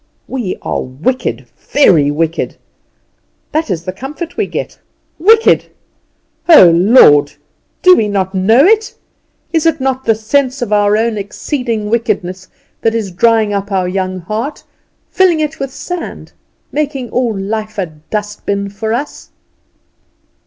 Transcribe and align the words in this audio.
We 0.27 0.57
are 0.63 0.81
wicked, 0.81 1.45
very 1.55 2.09
wicked. 2.09 2.55
That 3.51 3.69
is 3.69 3.83
the 3.85 3.93
comfort 3.93 4.35
we 4.35 4.47
get. 4.47 4.79
Wicked! 5.19 5.65
Oh, 6.49 6.71
Lord! 6.71 7.33
do 7.83 7.95
we 7.95 8.07
not 8.07 8.33
know 8.33 8.65
it? 8.65 8.95
Is 9.53 9.67
it 9.67 9.79
not 9.79 10.03
the 10.05 10.15
sense 10.15 10.63
of 10.63 10.73
our 10.73 10.97
own 10.97 11.19
exceeding 11.19 11.87
wickedness 11.91 12.47
that 12.81 12.95
is 12.95 13.11
drying 13.11 13.53
up 13.53 13.71
our 13.71 13.87
young 13.87 14.19
heart, 14.21 14.63
filling 15.07 15.39
it 15.39 15.59
with 15.59 15.69
sand, 15.71 16.31
making 16.71 17.11
all 17.11 17.37
life 17.37 17.77
a 17.77 17.85
dust 17.85 18.43
bin 18.47 18.71
for 18.71 18.93
us? 18.95 19.29